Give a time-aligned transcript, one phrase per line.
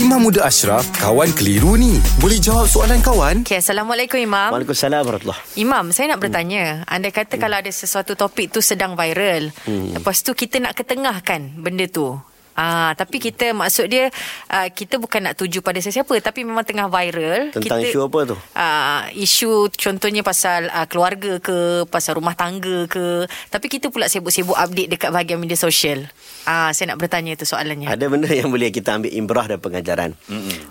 [0.00, 2.00] Imam Muda Ashraf, kawan keliru ni.
[2.24, 3.44] Boleh jawab soalan kawan?
[3.44, 4.48] Okay, Assalamualaikum Imam.
[4.48, 6.88] Waalaikumsalam warahmatullahi Imam, saya nak bertanya.
[6.88, 7.42] Anda kata hmm.
[7.44, 9.52] kalau ada sesuatu topik tu sedang viral.
[9.68, 9.92] Hmm.
[9.92, 12.16] Lepas tu kita nak ketengahkan benda tu.
[12.60, 14.12] Ah, tapi kita maksud dia
[14.52, 17.56] uh, kita bukan nak tuju pada sesiapa tapi memang tengah viral.
[17.56, 18.36] Tentang kita, isu apa tu?
[18.52, 23.24] Uh, isu contohnya pasal uh, keluarga ke, pasal rumah tangga ke.
[23.48, 26.04] Tapi kita pula sibuk-sibuk update dekat bahagian media sosial.
[26.44, 27.88] Ah, saya nak bertanya tu soalannya.
[27.88, 30.12] Ada benda yang boleh kita ambil imbrah dan pengajaran.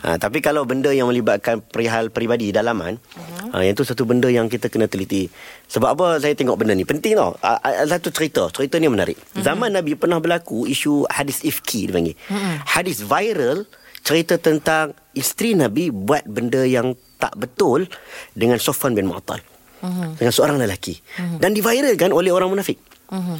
[0.06, 3.39] Ha, tapi kalau benda yang melibatkan perihal peribadi dalaman, uh-huh.
[3.52, 5.30] Ha, yang tu satu benda yang kita kena teliti.
[5.70, 7.36] Sebab apa saya tengok benda ni penting tau.
[7.42, 9.18] Ha, satu cerita, cerita ni menarik.
[9.18, 9.44] Uh-huh.
[9.46, 12.16] Zaman Nabi pernah berlaku isu hadis ifki dipanggil.
[12.30, 12.56] Uh-huh.
[12.66, 13.66] Hadis viral
[14.06, 17.86] cerita tentang isteri Nabi buat benda yang tak betul
[18.34, 19.44] dengan Sofwan bin Mu'attal.
[19.84, 20.16] Uh-huh.
[20.16, 20.98] Dengan seorang lelaki.
[20.98, 21.38] Uh-huh.
[21.44, 22.80] Dan diviralkan oleh orang munafik.
[23.12, 23.38] Uh-huh.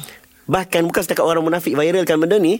[0.50, 2.58] Bahkan bukan setakat orang munafik viralkan benda ni,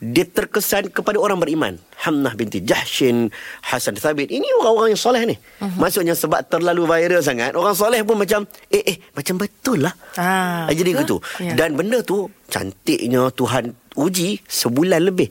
[0.00, 1.76] dia terkesan kepada orang beriman.
[2.00, 3.28] Hamnah binti Jahshin,
[3.60, 4.32] Hasan Thabit.
[4.32, 5.36] Ini orang-orang yang soleh ni.
[5.36, 5.76] Uh-huh.
[5.76, 9.92] Maksudnya sebab terlalu viral sangat, orang soleh pun macam, eh, eh, macam betul lah.
[10.16, 11.20] Ah, Jadi betul?
[11.20, 11.44] gitu.
[11.44, 11.56] Yeah.
[11.60, 15.28] Dan benda tu, cantiknya Tuhan uji sebulan lebih.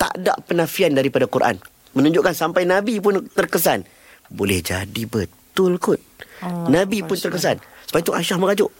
[0.00, 1.60] Tak ada penafian daripada Quran.
[1.92, 3.84] Menunjukkan sampai Nabi pun terkesan.
[4.32, 6.00] Boleh jadi betul kot.
[6.40, 7.60] Oh, Nabi pun terkesan.
[7.92, 8.72] Sebab itu Aisyah merajuk.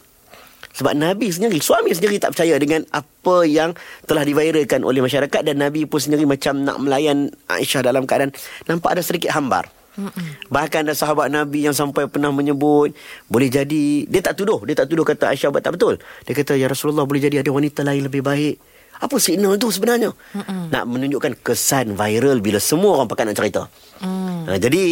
[0.77, 3.73] Sebab Nabi sendiri, suami sendiri tak percaya dengan apa yang
[4.05, 8.37] telah diviralkan oleh masyarakat dan Nabi pun sendiri macam nak melayan Aisyah dalam keadaan
[8.69, 9.73] nampak ada sedikit hambar.
[9.97, 10.53] Mm-mm.
[10.53, 12.93] Bahkan ada sahabat Nabi yang sampai pernah menyebut
[13.33, 15.97] boleh jadi dia tak tuduh, dia tak tuduh kata Aisyah buat tak betul.
[16.29, 18.61] Dia kata ya Rasulullah boleh jadi ada wanita lain lebih baik.
[18.97, 20.13] Apa signal tu sebenarnya?
[20.13, 20.73] Mm-mm.
[20.73, 23.69] Nak menunjukkan kesan viral bila semua orang pakai nak cerita.
[24.05, 24.41] Mm.
[24.45, 24.85] Ha, jadi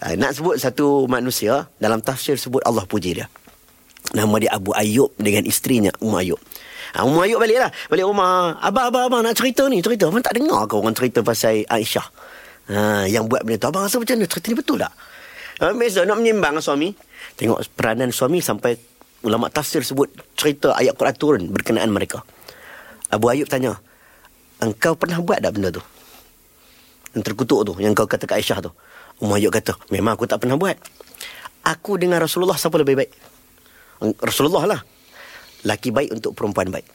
[0.00, 3.28] ha, nak sebut satu manusia dalam tafsir sebut Allah puji dia.
[4.16, 6.40] Nama dia Abu Ayub dengan isterinya Umar Ayub.
[6.96, 7.68] Ha, Umar Ayub balik lah.
[7.92, 8.56] Balik rumah.
[8.64, 9.84] Abang, abang, abang nak cerita ni.
[9.84, 10.08] Cerita.
[10.08, 12.06] Abang tak dengar ke orang cerita pasal Aisyah.
[12.72, 13.68] Ha, yang buat benda tu.
[13.68, 14.24] Abang rasa macam mana?
[14.24, 14.92] Cerita ni betul tak?
[15.60, 16.96] Ha, Biasa nak menyimbang suami.
[17.36, 18.80] Tengok peranan suami sampai
[19.20, 22.24] ulama tafsir sebut cerita ayat Quran turun berkenaan mereka.
[23.12, 23.76] Abu Ayub tanya.
[24.64, 25.84] Engkau pernah buat tak benda tu?
[27.12, 27.72] Yang terkutuk tu.
[27.84, 28.72] Yang kau kata ke Aisyah tu.
[29.20, 29.76] Umar Ayub kata.
[29.92, 30.80] Memang aku tak pernah buat.
[31.68, 33.35] Aku dengan Rasulullah siapa lebih baik?
[34.00, 34.80] Rasulullah lah.
[35.66, 36.86] Laki baik untuk perempuan baik.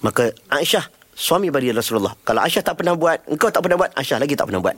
[0.00, 4.18] Maka Aisyah suami bagi Rasulullah kalau Aisyah tak pernah buat engkau tak pernah buat Aisyah
[4.22, 4.76] lagi tak pernah buat.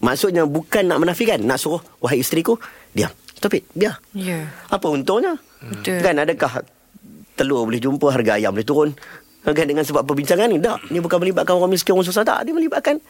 [0.00, 2.56] Maksudnya bukan nak menafikan nak suruh wahai isteriku
[2.96, 3.12] diam.
[3.40, 4.48] Tapi biar yeah.
[4.68, 5.36] apa untungnya?
[5.60, 6.00] Betul.
[6.04, 6.64] kan adakah
[7.36, 8.90] telur boleh jumpa harga ayam boleh turun?
[9.40, 10.84] Kan dengan sebab perbincangan ni tak.
[10.92, 12.44] Ni bukan melibatkan orang miskin orang susah tak.
[12.44, 13.00] Dia melibatkan.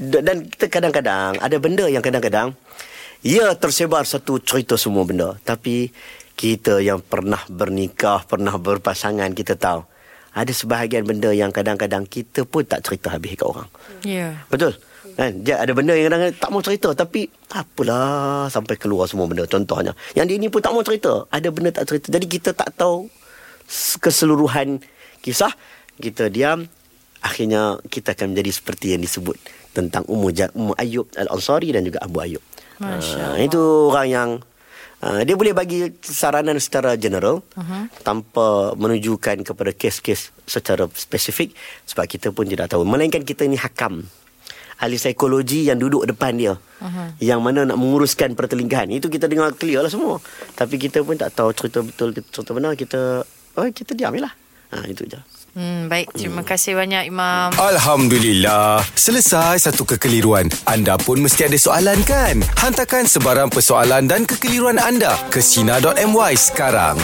[0.00, 2.56] Dan kita kadang-kadang ada benda yang kadang-kadang
[3.20, 5.36] ya tersebar satu cerita semua benda.
[5.44, 5.92] Tapi
[6.42, 9.86] kita yang pernah bernikah, pernah berpasangan, kita tahu.
[10.34, 13.70] Ada sebahagian benda yang kadang-kadang kita pun tak cerita habis kat orang.
[14.02, 14.10] Ya.
[14.10, 14.32] Yeah.
[14.50, 14.74] Betul?
[15.14, 15.46] Kan?
[15.46, 16.88] Dia ada benda yang kadang-kadang tak mau cerita.
[16.98, 19.46] Tapi apalah sampai keluar semua benda.
[19.46, 19.94] Contohnya.
[20.18, 21.28] Yang dia ni pun tak mau cerita.
[21.30, 22.10] Ada benda tak cerita.
[22.10, 23.06] Jadi kita tak tahu
[24.02, 24.82] keseluruhan
[25.22, 25.52] kisah.
[26.00, 26.66] Kita diam.
[27.22, 29.38] Akhirnya kita akan menjadi seperti yang disebut.
[29.76, 32.42] Tentang Ummu, Ummu Ayub Al-Ansari dan juga Abu Ayub.
[32.82, 33.62] Masya uh, itu
[33.94, 34.30] orang yang
[35.02, 37.90] Uh, dia boleh bagi saranan secara general uh-huh.
[38.06, 41.58] tanpa menunjukkan kepada kes-kes secara spesifik
[41.90, 42.86] sebab kita pun tidak tahu.
[42.86, 44.06] Melainkan kita ini hakam.
[44.78, 46.54] Ahli psikologi yang duduk depan dia.
[46.54, 47.18] Uh-huh.
[47.18, 50.22] yang mana nak menguruskan pertelingkahan itu kita dengar clear lah semua.
[50.54, 53.26] Tapi kita pun tak tahu cerita betul cerita benar kita
[53.58, 54.30] oh kita diam lah.
[54.70, 55.18] Ha, itu je
[55.52, 57.52] Hmm, baik, terima kasih banyak Imam.
[57.60, 60.48] Alhamdulillah, selesai satu kekeliruan.
[60.64, 62.40] Anda pun mesti ada soalan kan?
[62.56, 66.96] Hantarkan sebarang persoalan dan kekeliruan anda ke Sina.my sekarang.